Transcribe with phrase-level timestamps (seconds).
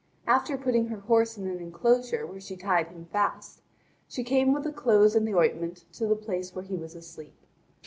[0.25, 3.61] After putting her horse in an enclosure where she tied him fast,
[4.07, 7.37] she came with the clothes and the ointment to the place where he was asleep.